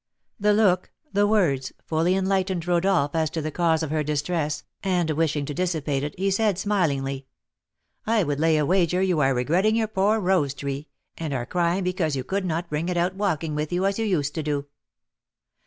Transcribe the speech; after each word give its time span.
The 0.39 0.51
look, 0.51 0.89
the 1.13 1.27
words, 1.27 1.71
fully 1.85 2.15
enlightened 2.15 2.65
Rodolph 2.67 3.13
as 3.13 3.29
to 3.29 3.39
the 3.39 3.51
cause 3.51 3.83
of 3.83 3.91
her 3.91 4.01
distress, 4.01 4.63
and, 4.81 5.11
wishing 5.11 5.45
to 5.45 5.53
dissipate 5.53 6.03
it, 6.03 6.17
he 6.17 6.31
said, 6.31 6.57
smilingly: 6.57 7.27
"I 8.07 8.23
would 8.23 8.39
lay 8.39 8.57
a 8.57 8.65
wager 8.65 9.03
you 9.03 9.19
are 9.19 9.35
regretting 9.35 9.75
your 9.75 9.87
poor 9.87 10.19
rose 10.19 10.55
tree, 10.55 10.87
and 11.19 11.35
are 11.35 11.45
crying 11.45 11.83
because 11.83 12.15
you 12.15 12.23
could 12.23 12.45
not 12.45 12.67
bring 12.71 12.89
it 12.89 12.97
out 12.97 13.13
walking 13.13 13.53
with 13.53 13.71
you, 13.71 13.85
as 13.85 13.99
you 13.99 14.05
used 14.05 14.33
to 14.33 14.41
do." 14.41 14.65